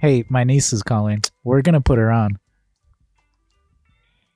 Hey, 0.00 0.24
my 0.30 0.44
niece 0.44 0.72
is 0.72 0.82
calling. 0.82 1.22
We're 1.44 1.60
gonna 1.62 1.80
put 1.82 1.98
her 1.98 2.10
on. 2.10 2.38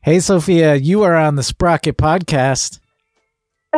Hey, 0.02 0.20
Sophia, 0.20 0.74
you 0.74 1.02
are 1.04 1.14
on 1.14 1.36
the 1.36 1.42
Sprocket 1.42 1.96
podcast. 1.96 2.80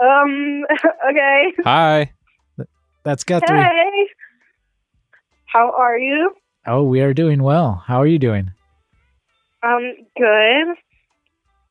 um. 0.00 0.64
Okay. 1.10 1.52
Hi. 1.64 2.12
That's 3.04 3.24
Guthrie. 3.24 3.58
Hey. 3.58 4.06
How 5.44 5.70
are 5.76 5.98
you? 5.98 6.32
Oh, 6.66 6.84
we 6.84 7.02
are 7.02 7.12
doing 7.12 7.42
well. 7.42 7.82
How 7.86 8.00
are 8.00 8.06
you 8.06 8.18
doing? 8.18 8.50
Um. 9.62 9.92
Good. 10.16 10.76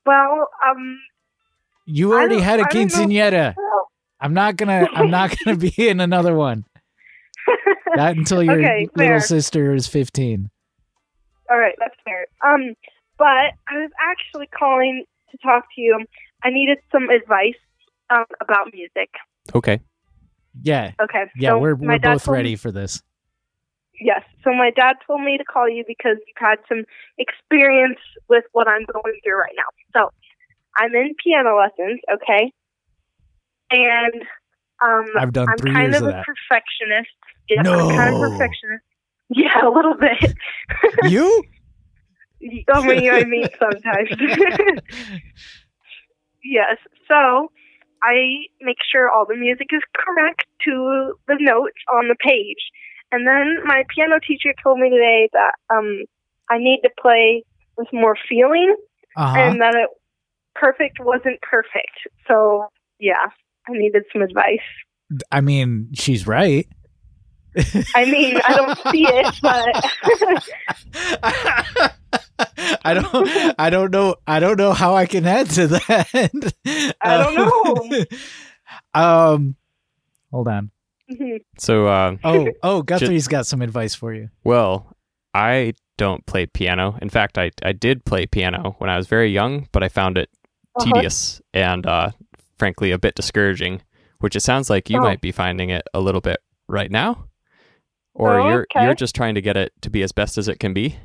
Well. 0.05 0.47
Um. 0.67 0.99
You 1.85 2.13
already 2.13 2.39
had 2.39 2.59
a 2.59 2.63
I 2.63 2.65
don't 2.67 2.93
know. 2.93 2.99
quinceanera. 3.07 3.55
I'm 4.19 4.33
not 4.33 4.55
gonna. 4.57 4.87
I'm 4.93 5.09
not 5.09 5.33
gonna 5.43 5.57
be 5.57 5.73
in 5.77 5.99
another 5.99 6.35
one. 6.35 6.65
Not 7.95 8.15
until 8.17 8.41
your 8.43 8.55
Okay, 8.59 8.87
little 8.95 9.19
sister 9.19 9.73
is 9.75 9.87
15. 9.87 10.49
All 11.49 11.57
right. 11.57 11.75
That's 11.79 11.95
fair. 12.03 12.27
Um. 12.45 12.73
But 13.17 13.53
I 13.67 13.75
was 13.77 13.91
actually 14.01 14.47
calling 14.47 15.05
to 15.31 15.37
talk 15.37 15.65
to 15.75 15.81
you. 15.81 16.03
I 16.43 16.49
needed 16.49 16.79
some 16.91 17.09
advice 17.09 17.53
um, 18.09 18.25
about 18.41 18.73
music. 18.73 19.09
Okay. 19.55 19.79
Yeah, 20.61 20.91
Okay. 21.01 21.25
yeah, 21.35 21.49
so 21.51 21.59
we're 21.59 21.75
we're 21.75 21.99
both 21.99 22.23
told 22.25 22.33
me- 22.35 22.39
ready 22.39 22.55
for 22.55 22.71
this. 22.71 23.01
Yes. 23.99 24.23
So 24.43 24.51
my 24.51 24.71
dad 24.75 24.95
told 25.05 25.21
me 25.21 25.37
to 25.37 25.43
call 25.43 25.69
you 25.69 25.83
because 25.87 26.17
you've 26.27 26.37
had 26.37 26.57
some 26.67 26.83
experience 27.17 27.99
with 28.29 28.43
what 28.51 28.67
I'm 28.67 28.85
going 28.91 29.19
through 29.23 29.37
right 29.39 29.53
now. 29.55 29.69
So 30.01 30.09
I'm 30.75 30.93
in 30.95 31.13
piano 31.23 31.55
lessons, 31.57 32.01
okay? 32.15 32.51
And 33.71 34.23
um 34.83 35.05
I've 35.17 35.33
done 35.33 35.47
I'm 35.49 35.57
three 35.57 35.71
kind 35.73 35.91
years 35.91 35.97
of 36.01 36.03
of 36.03 36.09
a 36.09 36.13
that. 36.13 36.25
perfectionist. 36.25 37.09
Yeah, 37.49 37.61
I'm 37.61 37.95
kind 37.95 38.09
of 38.09 38.15
a 38.15 38.19
perfectionist. 38.29 38.83
Yeah, 39.29 39.67
a 39.67 39.69
little 39.69 39.95
bit. 39.95 40.33
You? 41.09 41.43
I 42.73 42.81
mean, 42.85 43.09
I 43.09 43.23
mean 43.23 43.47
sometimes. 43.59 44.09
yes. 46.43 46.77
So 47.07 47.51
I 48.03 48.45
make 48.61 48.77
sure 48.91 49.09
all 49.09 49.25
the 49.27 49.35
music 49.35 49.67
is 49.71 49.81
correct 49.95 50.45
to 50.65 51.13
the 51.27 51.37
notes 51.39 51.79
on 51.93 52.07
the 52.09 52.15
page. 52.19 52.61
And 53.11 53.27
then 53.27 53.57
my 53.65 53.83
piano 53.93 54.19
teacher 54.25 54.53
told 54.61 54.79
me 54.79 54.89
today 54.89 55.29
that 55.33 55.53
um 55.73 56.03
I 56.49 56.57
need 56.57 56.81
to 56.83 56.89
play 56.99 57.43
with 57.77 57.87
more 57.93 58.15
feeling 58.29 58.75
Uh-huh. 59.15 59.39
and 59.39 59.61
that 59.61 59.75
it 59.75 59.89
perfect 60.55 60.99
wasn't 60.99 61.41
perfect. 61.41 61.95
So 62.27 62.67
yeah, 62.99 63.27
I 63.67 63.71
needed 63.73 64.03
some 64.11 64.21
advice. 64.21 64.59
I 65.31 65.41
mean, 65.41 65.89
she's 65.93 66.25
right. 66.27 66.67
I 67.95 68.05
mean, 68.05 68.39
I 68.43 68.53
don't 68.55 68.79
see 68.91 69.05
it, 69.07 69.35
but 69.41 71.13
I 72.83 72.93
don't 72.93 73.55
I 73.59 73.69
don't 73.69 73.91
know 73.91 74.15
I 74.25 74.39
don't 74.39 74.57
know 74.57 74.73
how 74.73 74.95
I 74.95 75.05
can 75.05 75.25
add 75.25 75.49
to 75.51 75.67
that. 75.67 76.53
I 77.01 77.17
don't 77.17 77.35
know. 77.35 78.05
Um 78.95 79.55
hold 80.31 80.47
on. 80.47 80.71
Mhm. 81.11 81.41
So, 81.59 81.85
uh, 81.85 82.15
Oh, 82.23 82.49
oh, 82.63 82.81
Guthrie's 82.81 83.27
got 83.27 83.45
some 83.45 83.61
advice 83.61 83.93
for 83.93 84.13
you. 84.13 84.29
well, 84.43 84.95
I 85.35 85.73
don't 85.97 86.25
play 86.25 86.45
piano. 86.47 86.97
In 87.01 87.09
fact, 87.09 87.37
I, 87.37 87.51
I 87.61 87.71
did 87.73 88.03
play 88.05 88.25
piano 88.25 88.75
when 88.79 88.89
I 88.89 88.97
was 88.97 89.07
very 89.07 89.29
young, 89.31 89.67
but 89.71 89.83
I 89.83 89.89
found 89.89 90.17
it 90.17 90.29
Uh-huh. 90.75 90.85
tedious 90.85 91.39
and, 91.53 91.85
uh, 91.85 92.11
frankly, 92.63 92.91
a 92.91 92.97
bit 92.97 93.13
discouraging, 93.13 93.81
which 94.19 94.37
it 94.37 94.39
sounds 94.39 94.69
like 94.69 94.89
you 94.89 94.97
Oh. 94.99 95.01
might 95.01 95.19
be 95.19 95.33
finding 95.33 95.69
it 95.69 95.83
a 95.93 95.99
little 95.99 96.21
bit 96.21 96.39
right 96.69 96.89
now. 96.89 97.25
Or 98.13 98.39
Oh, 98.39 98.49
you're 98.49 98.61
okay. 98.71 98.85
you're 98.85 98.95
just 98.95 99.13
trying 99.15 99.35
to 99.35 99.41
get 99.41 99.57
it 99.57 99.73
to 99.81 99.89
be 99.89 100.01
as 100.01 100.13
best 100.13 100.37
as 100.37 100.47
it 100.47 100.59
can 100.61 100.73
be. 100.73 100.95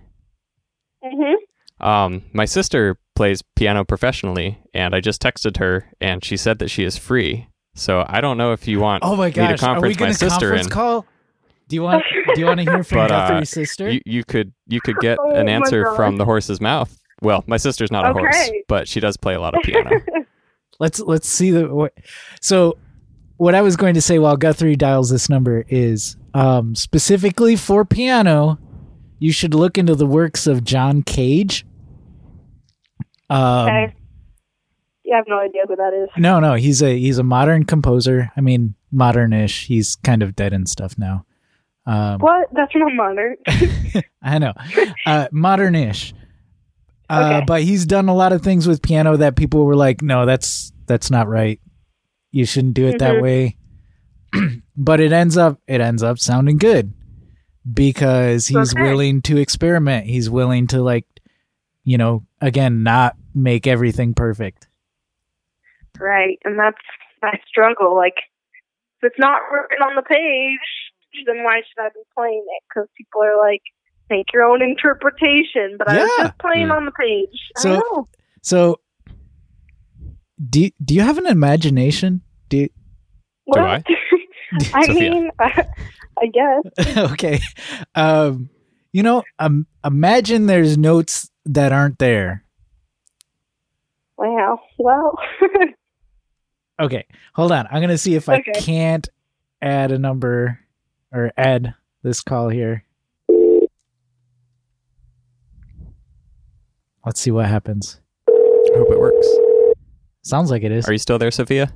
Mm-hmm. 1.05 1.85
Um, 1.85 2.23
my 2.33 2.45
sister 2.45 2.97
plays 3.17 3.43
piano 3.57 3.85
professionally, 3.85 4.59
and 4.73 4.95
I 4.95 5.01
just 5.01 5.21
texted 5.21 5.57
her, 5.59 5.91
and 6.01 6.25
she 6.25 6.37
said 6.37 6.61
that 6.61 6.69
she 6.71 6.85
is 6.85 6.97
free. 6.97 7.49
So 7.75 8.05
I 8.09 8.21
don't 8.21 8.37
know 8.39 8.53
if 8.53 8.69
you 8.69 8.79
want 8.79 9.03
Oh 9.05 9.17
my 9.17 9.27
me 9.27 9.33
to 9.33 9.37
gosh, 9.41 9.49
are 9.49 9.53
we 9.53 9.57
conference 9.59 9.97
my 9.97 9.99
going 9.99 10.13
to 10.13 10.19
sister 10.19 10.47
conference 10.51 10.67
in. 10.67 10.73
call? 10.73 11.07
Do 11.69 11.75
you 11.77 11.83
want 11.83 12.05
do 12.35 12.41
you 12.41 12.47
want 12.47 12.61
to 12.61 12.71
hear 12.71 12.85
from 12.85 12.99
But, 13.09 13.11
uh, 13.13 13.29
Guthrie's 13.31 13.51
sister? 13.51 13.91
You, 13.91 14.01
you 14.07 14.23
could 14.25 14.53
you 14.69 14.81
could 14.81 14.99
get 15.01 15.19
Oh 15.21 15.31
an 15.35 15.49
answer 15.49 15.93
from 15.97 16.19
the 16.19 16.25
horse's 16.25 16.61
mouth. 16.61 16.97
Well, 17.21 17.43
my 17.49 17.57
sister's 17.57 17.91
not 17.91 18.09
a 18.09 18.13
horse, 18.13 18.51
but 18.69 18.87
she 18.87 19.01
does 19.01 19.17
play 19.17 19.35
a 19.35 19.41
lot 19.41 19.55
of 19.57 19.63
piano. 19.65 19.91
let's 20.79 21.01
let's 21.01 21.29
see 21.29 21.51
the 21.51 21.91
so 22.41 22.77
what 23.37 23.55
i 23.55 23.63
was 23.63 23.77
going 23.77 23.95
to 23.95 24.01
say 24.03 24.19
while 24.19 24.37
guthrie 24.37 24.77
dials 24.77 25.11
this 25.11 25.29
number 25.29 25.65
is 25.69 26.17
um 26.35 26.75
specifically 26.75 27.57
for 27.57 27.85
piano 27.85 28.59
you 29.19 29.33
should 29.33 29.55
look 29.55 29.77
into 29.79 29.95
the 29.95 30.07
works 30.07 30.47
of 30.47 30.65
john 30.65 31.03
cage 31.03 31.65
um 33.31 33.67
okay. 33.69 33.95
You 35.05 35.15
have 35.17 35.25
no 35.27 35.39
idea 35.39 35.63
who 35.67 35.75
that 35.77 35.95
is. 35.95 36.11
no 36.19 36.39
no 36.39 36.55
he's 36.55 36.83
a 36.83 36.99
he's 36.99 37.19
a 37.19 37.23
modern 37.23 37.65
composer 37.65 38.31
i 38.37 38.41
mean 38.41 38.75
modernish 38.95 39.65
he's 39.67 39.97
kind 39.97 40.23
of 40.23 40.37
dead 40.37 40.53
and 40.53 40.69
stuff 40.69 40.97
now 40.99 41.25
um 41.87 42.19
What? 42.21 42.49
That's 42.53 42.73
not 42.75 42.93
modern. 42.95 43.37
I 44.23 44.39
know. 44.39 44.53
Uh, 45.07 45.29
modernish. 45.33 46.13
Uh, 47.11 47.39
Okay. 47.39 47.45
but 47.47 47.63
he's 47.63 47.87
done 47.87 48.09
a 48.09 48.15
lot 48.15 48.33
of 48.33 48.43
things 48.43 48.67
with 48.69 48.83
piano 48.83 49.17
that 49.17 49.37
people 49.37 49.65
were 49.65 49.77
like, 49.77 50.03
no, 50.03 50.27
that's 50.27 50.73
that's 50.87 51.11
not 51.11 51.29
right. 51.29 51.61
You 52.31 52.45
shouldn't 52.45 52.75
do 52.75 52.87
it 52.87 52.99
that 52.99 53.15
Mhm. 53.15 53.21
way. 53.23 53.57
but 54.77 55.01
it 55.01 55.13
ends 55.13 55.37
up 55.37 55.59
it 55.67 55.81
ends 55.81 56.03
up 56.03 56.19
sounding 56.19 56.59
good 56.59 56.93
because 57.71 58.47
he's 58.49 58.75
Okay. 58.75 58.83
willing 58.83 59.23
to 59.23 59.39
experiment. 59.39 60.07
He's 60.07 60.29
willing 60.29 60.67
to 60.69 60.83
like, 60.83 61.07
you 61.85 61.97
know, 61.99 62.27
again, 62.41 62.83
not 62.83 63.17
make 63.35 63.67
everything 63.67 64.13
perfect. 64.15 64.67
Right, 65.99 66.39
and 66.45 66.59
that's 66.59 66.77
my 67.23 67.41
struggle. 67.49 67.97
Like, 67.97 68.17
if 69.03 69.11
it's 69.11 69.19
not 69.19 69.41
written 69.51 69.83
on 69.83 69.97
the 69.97 70.03
page, 70.03 71.25
then 71.27 71.43
why 71.43 71.59
should 71.61 71.83
I 71.83 71.89
be 71.89 72.03
playing 72.17 72.45
it? 72.47 72.63
Because 72.69 72.89
people 72.97 73.23
are 73.23 73.37
like, 73.39 73.63
make 74.11 74.27
your 74.33 74.45
own 74.45 74.63
interpretation. 74.63 75.77
But 75.79 75.89
I 75.91 76.03
was 76.03 76.11
just 76.19 76.39
playing 76.39 76.71
on 76.71 76.85
the 76.85 76.93
page. 76.93 77.39
So- 77.57 77.75
I 77.75 77.79
know. 77.79 78.09
So, 78.43 78.81
do 80.49 80.71
do 80.83 80.95
you 80.95 81.03
have 81.03 81.19
an 81.19 81.27
imagination? 81.27 82.23
Do 82.49 82.59
you, 82.59 82.69
What? 83.45 83.59
I? 83.61 83.83
I 84.75 84.87
Sophia. 84.87 85.11
mean, 85.11 85.31
I 85.41 86.27
guess. 86.33 86.97
okay. 87.13 87.41
Um, 87.95 88.49
you 88.93 89.03
know, 89.03 89.23
um, 89.39 89.67
imagine 89.85 90.47
there's 90.47 90.79
notes 90.79 91.31
that 91.45 91.73
aren't 91.73 91.99
there. 91.99 92.45
Wow. 94.17 94.61
Well, 94.79 95.19
Okay, 96.81 97.07
hold 97.35 97.51
on. 97.53 97.67
I'm 97.71 97.81
gonna 97.81 97.99
see 97.99 98.15
if 98.15 98.29
I 98.29 98.41
can't 98.41 99.09
add 99.61 99.91
a 99.91 99.99
number 99.99 100.61
or 101.13 101.33
add 101.37 101.75
this 102.05 102.23
call 102.23 102.49
here. 102.49 102.85
Let's 107.09 107.21
see 107.23 107.31
what 107.31 107.47
happens. 107.47 108.03
I 108.29 108.77
hope 108.77 108.89
it 108.91 109.01
works. 109.01 109.27
Sounds 110.21 110.51
like 110.51 110.63
it 110.63 110.71
is. 110.71 110.87
Are 110.87 110.93
you 110.93 110.99
still 110.99 111.19
there, 111.19 111.31
Sophia? 111.31 111.73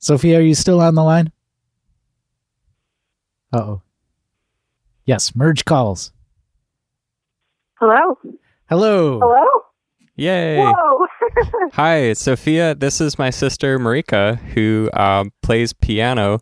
Sophia, 0.00 0.38
are 0.38 0.42
you 0.42 0.56
still 0.56 0.80
on 0.80 0.96
the 0.96 1.04
line? 1.04 1.30
Uh 3.52 3.58
oh. 3.58 3.82
Yes, 5.04 5.36
merge 5.36 5.64
calls. 5.64 6.10
hello. 7.74 8.18
Hello. 8.68 9.20
Hello. 9.20 9.46
Yay! 10.16 10.58
Whoa. 10.58 11.06
Hi, 11.74 12.12
Sophia. 12.14 12.74
This 12.74 13.00
is 13.00 13.20
my 13.20 13.30
sister 13.30 13.78
Marika, 13.78 14.36
who 14.36 14.90
um, 14.94 15.32
plays 15.42 15.72
piano 15.72 16.40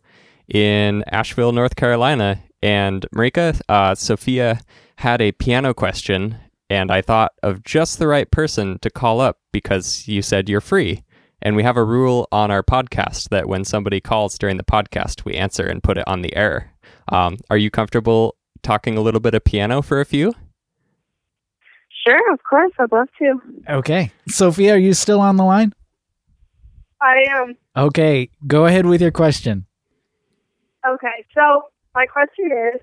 in 0.48 1.04
Asheville, 1.08 1.52
North 1.52 1.76
Carolina. 1.76 2.42
And 2.62 3.04
Marika, 3.14 3.60
uh, 3.68 3.94
Sophia 3.94 4.58
had 5.02 5.20
a 5.20 5.32
piano 5.32 5.74
question, 5.74 6.38
and 6.70 6.92
I 6.92 7.02
thought 7.02 7.32
of 7.42 7.64
just 7.64 7.98
the 7.98 8.06
right 8.06 8.30
person 8.30 8.78
to 8.82 8.88
call 8.88 9.20
up 9.20 9.38
because 9.52 10.06
you 10.06 10.22
said 10.22 10.48
you're 10.48 10.60
free. 10.60 11.02
And 11.44 11.56
we 11.56 11.64
have 11.64 11.76
a 11.76 11.82
rule 11.82 12.28
on 12.30 12.52
our 12.52 12.62
podcast 12.62 13.30
that 13.30 13.48
when 13.48 13.64
somebody 13.64 14.00
calls 14.00 14.38
during 14.38 14.58
the 14.58 14.62
podcast, 14.62 15.24
we 15.24 15.34
answer 15.34 15.66
and 15.66 15.82
put 15.82 15.98
it 15.98 16.06
on 16.06 16.22
the 16.22 16.34
air. 16.36 16.72
Um, 17.10 17.38
are 17.50 17.56
you 17.56 17.68
comfortable 17.68 18.36
talking 18.62 18.96
a 18.96 19.00
little 19.00 19.18
bit 19.18 19.34
of 19.34 19.42
piano 19.42 19.82
for 19.82 20.00
a 20.00 20.04
few? 20.04 20.34
sure, 22.06 22.32
of 22.32 22.38
course. 22.48 22.72
I'd 22.78 22.92
love 22.92 23.08
to. 23.18 23.40
Okay. 23.68 24.12
Sophia, 24.28 24.74
are 24.74 24.78
you 24.78 24.94
still 24.94 25.20
on 25.20 25.36
the 25.36 25.44
line? 25.44 25.72
I 27.00 27.24
am. 27.30 27.56
Okay, 27.76 28.28
go 28.46 28.66
ahead 28.66 28.86
with 28.86 29.02
your 29.02 29.10
question. 29.10 29.66
Okay, 30.86 31.24
so 31.34 31.64
my 31.92 32.06
question 32.06 32.50
is, 32.74 32.80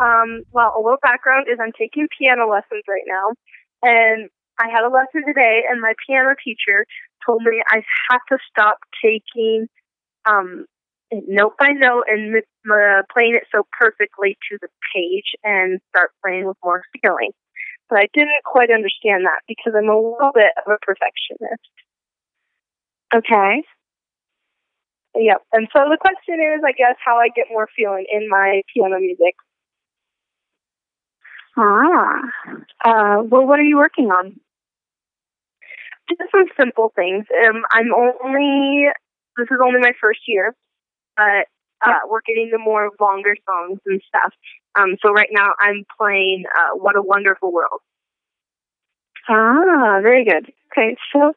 um, 0.00 0.42
well, 0.52 0.72
a 0.76 0.80
little 0.80 1.02
background 1.02 1.46
is 1.50 1.58
I'm 1.60 1.72
taking 1.76 2.08
piano 2.18 2.48
lessons 2.48 2.84
right 2.88 3.04
now, 3.06 3.36
and 3.82 4.30
I 4.58 4.68
had 4.68 4.84
a 4.84 4.92
lesson 4.92 5.22
today, 5.26 5.62
and 5.68 5.80
my 5.80 5.92
piano 6.06 6.34
teacher 6.42 6.86
told 7.24 7.42
me 7.42 7.62
I 7.68 7.82
have 8.10 8.20
to 8.30 8.38
stop 8.50 8.78
taking 9.02 9.68
um, 10.24 10.66
note 11.12 11.54
by 11.58 11.68
note 11.72 12.04
and 12.08 12.42
playing 13.12 13.36
it 13.36 13.46
so 13.52 13.66
perfectly 13.78 14.36
to 14.50 14.58
the 14.60 14.68
page 14.94 15.36
and 15.44 15.80
start 15.90 16.12
playing 16.24 16.46
with 16.46 16.56
more 16.64 16.82
feeling. 17.00 17.32
But 17.88 17.98
I 17.98 18.08
didn't 18.14 18.44
quite 18.44 18.70
understand 18.70 19.26
that 19.26 19.42
because 19.48 19.74
I'm 19.76 19.88
a 19.88 19.96
little 19.96 20.32
bit 20.32 20.52
of 20.64 20.72
a 20.72 20.78
perfectionist. 20.80 21.70
Okay. 23.14 23.64
Yep. 25.16 25.42
And 25.52 25.66
so 25.74 25.90
the 25.90 25.98
question 26.00 26.38
is, 26.38 26.62
I 26.64 26.70
guess, 26.70 26.94
how 27.04 27.16
I 27.16 27.28
get 27.34 27.46
more 27.50 27.68
feeling 27.76 28.06
in 28.12 28.28
my 28.28 28.62
piano 28.72 29.00
music. 29.00 29.34
Ah. 31.60 32.20
Uh, 32.82 33.22
well, 33.24 33.46
what 33.46 33.58
are 33.58 33.64
you 33.64 33.76
working 33.76 34.06
on? 34.06 34.40
Just 36.08 36.30
some 36.32 36.46
simple 36.58 36.92
things. 36.96 37.26
Um, 37.46 37.62
I'm 37.70 37.92
only, 37.92 38.86
this 39.36 39.46
is 39.50 39.58
only 39.62 39.80
my 39.80 39.92
first 40.00 40.20
year, 40.26 40.56
but 41.16 41.46
uh, 41.84 42.00
we're 42.08 42.22
getting 42.26 42.48
the 42.50 42.58
more 42.58 42.90
longer 42.98 43.36
songs 43.46 43.78
and 43.86 44.00
stuff. 44.08 44.32
Um, 44.74 44.96
so 45.02 45.12
right 45.12 45.28
now 45.30 45.52
I'm 45.58 45.84
playing 45.98 46.44
uh, 46.54 46.76
What 46.76 46.96
a 46.96 47.02
Wonderful 47.02 47.52
World. 47.52 47.80
Ah, 49.28 50.00
very 50.02 50.24
good. 50.24 50.52
Okay, 50.72 50.96
so 51.12 51.34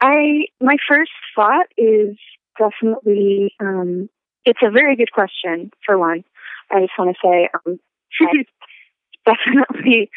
I 0.00 0.46
my 0.60 0.76
first 0.88 1.10
thought 1.34 1.66
is 1.76 2.16
definitely 2.58 3.54
um, 3.60 4.08
it's 4.44 4.60
a 4.62 4.70
very 4.70 4.96
good 4.96 5.12
question 5.12 5.70
for 5.84 5.98
one. 5.98 6.24
I 6.70 6.80
just 6.80 6.92
want 6.98 7.14
to 7.14 7.26
say 7.26 7.48
um, 7.66 7.78
definitely 9.26 10.10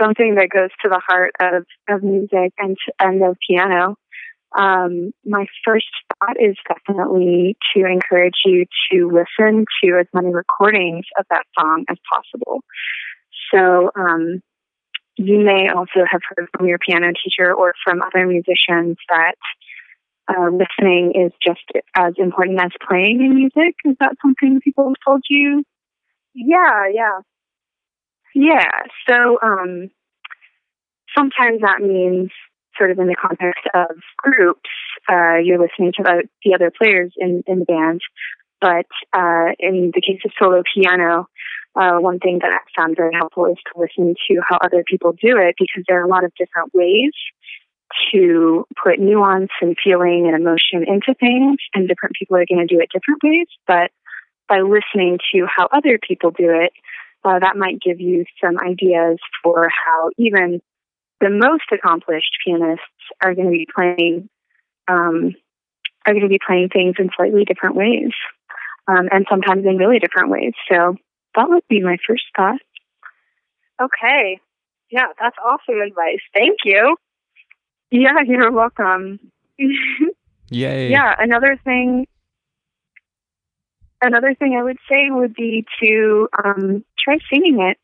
something 0.00 0.36
that 0.36 0.48
goes 0.48 0.70
to 0.82 0.88
the 0.88 1.00
heart 1.06 1.32
of, 1.40 1.64
of 1.88 2.02
music 2.02 2.52
and 2.58 2.76
and 2.98 3.22
of 3.22 3.36
piano. 3.46 3.96
Um, 4.56 5.12
my 5.24 5.46
first 5.64 5.86
thought 6.20 6.36
is 6.38 6.56
definitely 6.68 7.56
to 7.74 7.86
encourage 7.86 8.34
you 8.44 8.66
to 8.90 9.08
listen 9.08 9.64
to 9.82 9.98
as 9.98 10.06
many 10.12 10.32
recordings 10.32 11.06
of 11.18 11.24
that 11.30 11.44
song 11.58 11.84
as 11.88 11.96
possible. 12.12 12.60
So 13.50 13.90
um, 13.96 14.42
you 15.16 15.38
may 15.38 15.68
also 15.68 16.04
have 16.06 16.20
heard 16.28 16.48
from 16.54 16.66
your 16.66 16.78
piano 16.78 17.12
teacher 17.24 17.52
or 17.54 17.72
from 17.82 18.02
other 18.02 18.26
musicians 18.26 18.98
that 19.08 19.36
uh, 20.28 20.50
listening 20.50 21.12
is 21.14 21.32
just 21.42 21.64
as 21.96 22.14
important 22.18 22.60
as 22.60 22.70
playing 22.86 23.22
in 23.22 23.34
music. 23.34 23.74
Is 23.84 23.96
that 24.00 24.16
something 24.20 24.60
people 24.62 24.88
have 24.88 24.96
told 25.04 25.22
you? 25.28 25.64
Yeah, 26.34 26.88
yeah. 26.92 27.20
Yeah. 28.34 28.70
So 29.08 29.38
um, 29.42 29.90
sometimes 31.16 31.60
that 31.60 31.80
means, 31.80 32.30
sort 32.76 32.90
of 32.90 32.98
in 32.98 33.06
the 33.06 33.16
context 33.16 33.62
of 33.74 33.96
groups, 34.16 34.70
uh, 35.10 35.36
you're 35.42 35.60
listening 35.60 35.92
to 35.96 36.02
the, 36.02 36.22
the, 36.44 36.54
other 36.54 36.70
players 36.70 37.12
in, 37.18 37.42
in 37.46 37.60
the 37.60 37.64
band. 37.64 38.00
But 38.60 38.86
uh, 39.12 39.52
in 39.58 39.90
the 39.94 40.00
case 40.00 40.20
of 40.24 40.32
solo 40.40 40.62
piano, 40.74 41.26
uh, 41.74 41.98
one 41.98 42.18
thing 42.18 42.38
that 42.40 42.50
I 42.50 42.80
found 42.80 42.96
very 42.96 43.14
helpful 43.14 43.46
is 43.46 43.58
to 43.72 43.80
listen 43.80 44.14
to 44.28 44.40
how 44.46 44.58
other 44.62 44.84
people 44.86 45.12
do 45.12 45.36
it 45.38 45.56
because 45.58 45.84
there 45.88 46.00
are 46.00 46.04
a 46.04 46.08
lot 46.08 46.24
of 46.24 46.32
different 46.38 46.72
ways 46.74 47.12
to 48.12 48.64
put 48.82 48.98
nuance 48.98 49.50
and 49.60 49.76
feeling 49.82 50.26
and 50.26 50.36
emotion 50.36 50.84
into 50.86 51.14
things, 51.18 51.56
and 51.74 51.88
different 51.88 52.14
people 52.18 52.36
are 52.36 52.46
going 52.48 52.66
to 52.66 52.74
do 52.74 52.80
it 52.80 52.88
different 52.92 53.22
ways. 53.22 53.48
But 53.66 53.90
by 54.48 54.60
listening 54.60 55.18
to 55.34 55.46
how 55.46 55.68
other 55.72 55.98
people 55.98 56.30
do 56.30 56.50
it, 56.50 56.72
uh, 57.24 57.38
that 57.38 57.56
might 57.56 57.80
give 57.80 58.00
you 58.00 58.24
some 58.42 58.58
ideas 58.58 59.18
for 59.42 59.68
how 59.68 60.10
even 60.18 60.60
the 61.20 61.30
most 61.30 61.64
accomplished 61.72 62.36
pianists 62.44 62.82
are 63.22 63.34
going 63.34 63.46
to 63.46 63.52
be 63.52 63.66
playing 63.74 64.28
um, 64.88 65.34
are 66.04 66.14
going 66.14 66.22
to 66.22 66.28
be 66.28 66.40
playing 66.44 66.68
things 66.68 66.96
in 66.98 67.10
slightly 67.16 67.44
different 67.44 67.76
ways, 67.76 68.10
um, 68.88 69.08
and 69.12 69.24
sometimes 69.30 69.64
in 69.64 69.76
really 69.76 70.00
different 70.00 70.30
ways. 70.30 70.52
So 70.68 70.96
that 71.36 71.48
would 71.48 71.62
be 71.68 71.80
my 71.80 71.96
first 72.06 72.24
thought. 72.36 72.58
Okay, 73.80 74.40
yeah, 74.90 75.06
that's 75.20 75.36
awesome 75.38 75.80
advice. 75.80 76.20
Thank 76.34 76.58
you. 76.64 76.96
Yeah, 77.90 78.20
you're 78.26 78.50
welcome. 78.50 79.20
Yay! 80.50 80.90
Yeah, 80.90 81.14
another 81.18 81.56
thing 81.64 82.06
another 84.02 84.34
thing 84.34 84.56
I 84.58 84.62
would 84.62 84.78
say 84.88 85.10
would 85.10 85.34
be 85.34 85.64
to 85.82 86.28
um, 86.44 86.84
try 87.02 87.18
singing 87.32 87.60
it. 87.60 87.78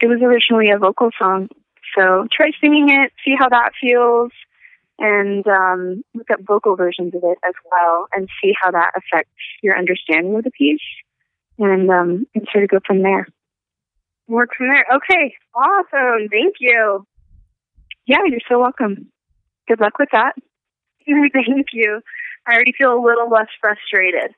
It 0.00 0.08
was 0.08 0.20
originally 0.20 0.70
a 0.70 0.78
vocal 0.78 1.10
song, 1.18 1.48
so 1.96 2.26
try 2.32 2.50
singing 2.60 2.88
it, 2.90 3.12
see 3.24 3.34
how 3.38 3.48
that 3.48 3.72
feels, 3.80 4.32
and 4.98 5.46
um, 5.46 6.02
look 6.14 6.30
up 6.30 6.40
vocal 6.42 6.76
versions 6.76 7.14
of 7.14 7.22
it 7.22 7.38
as 7.46 7.54
well, 7.70 8.08
and 8.12 8.28
see 8.42 8.52
how 8.60 8.70
that 8.70 8.92
affects 8.96 9.30
your 9.62 9.76
understanding 9.76 10.34
of 10.36 10.44
the 10.44 10.50
piece, 10.50 10.80
and 11.58 11.90
um, 11.90 12.26
and 12.34 12.48
sort 12.52 12.64
of 12.64 12.70
go 12.70 12.78
from 12.86 13.02
there. 13.02 13.26
Work 14.28 14.50
from 14.56 14.68
there. 14.68 14.86
Okay, 14.94 15.34
awesome. 15.54 16.28
Thank 16.30 16.56
you. 16.60 17.06
Yeah, 18.06 18.18
you're 18.26 18.40
so 18.48 18.60
welcome. 18.60 19.10
Good 19.68 19.80
luck 19.80 19.98
with 19.98 20.08
that. 20.12 20.34
Thank 21.06 21.66
you. 21.72 22.00
I 22.46 22.54
already 22.54 22.72
feel 22.76 22.92
a 22.92 23.02
little 23.04 23.28
less 23.28 23.48
frustrated. 23.60 24.34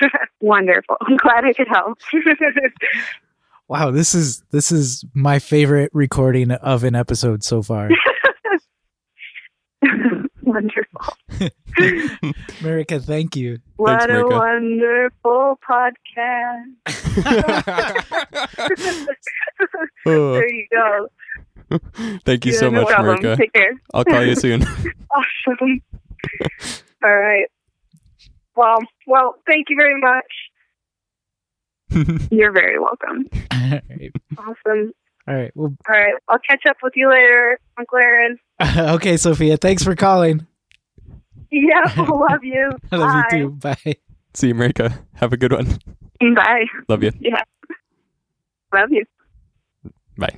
Wonderful. 0.40 0.96
I'm 1.00 1.16
glad 1.16 1.44
I 1.44 1.52
could 1.52 1.68
help. 1.68 1.98
wow, 3.68 3.90
this 3.90 4.14
is 4.14 4.42
this 4.50 4.72
is 4.72 5.04
my 5.14 5.38
favorite 5.38 5.90
recording 5.94 6.50
of 6.50 6.84
an 6.84 6.94
episode 6.94 7.42
so 7.44 7.62
far. 7.62 7.88
Wonderful. 10.42 11.00
Marika, 12.60 13.02
thank 13.04 13.36
you. 13.36 13.58
What 13.76 14.00
Thanks, 14.00 14.06
a 14.06 14.08
Marika. 14.16 14.38
wonderful 14.38 15.58
podcast. 15.68 16.74
Oh, 20.06 20.32
there 20.34 20.52
you 20.52 20.66
go. 20.72 21.08
thank 22.24 22.46
you 22.46 22.52
Yeah, 22.52 22.58
so 22.58 22.70
no 22.70 22.80
much, 22.82 22.88
problem. 22.94 23.18
Marika. 23.18 23.36
Take 23.36 23.52
care. 23.52 23.72
I'll 23.92 24.04
call 24.04 24.24
you 24.24 24.34
soon. 24.34 24.62
Awesome. 24.62 25.82
All 27.04 27.14
right. 27.16 27.46
Well, 28.56 28.78
well, 29.06 29.34
thank 29.46 29.66
you 29.68 29.76
very 29.78 30.00
much. 30.00 30.24
You're 32.30 32.52
very 32.52 32.78
welcome. 32.78 33.26
All 33.50 33.70
right. 33.70 34.12
Awesome. 34.36 34.92
All 35.26 35.34
right. 35.34 35.52
Well, 35.54 35.74
All 35.88 35.94
right. 35.94 36.14
I'll 36.28 36.38
catch 36.38 36.62
up 36.68 36.76
with 36.82 36.94
you 36.96 37.08
later, 37.10 37.58
Uncle 37.78 37.98
Aaron. 37.98 38.38
okay, 38.94 39.16
Sophia. 39.16 39.56
Thanks 39.56 39.82
for 39.84 39.94
calling. 39.94 40.46
Yeah, 41.50 41.80
love 42.08 42.44
you. 42.44 42.70
I 42.92 42.96
love 42.96 43.12
Bye. 43.12 43.24
you 43.36 43.38
too. 43.38 43.50
Bye. 43.50 43.96
See 44.34 44.48
you, 44.48 44.54
Marika. 44.54 44.98
Have 45.14 45.32
a 45.32 45.36
good 45.36 45.52
one. 45.52 45.78
Bye. 46.34 46.64
Love 46.88 47.02
you. 47.02 47.12
Yeah. 47.20 47.42
Love 48.72 48.90
you. 48.90 49.04
Bye. 50.16 50.36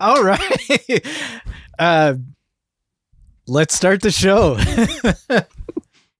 All 0.00 0.22
right. 0.22 1.04
Uh, 1.78 2.14
let's 3.46 3.74
start 3.74 4.02
the 4.02 4.10
show. 4.10 4.56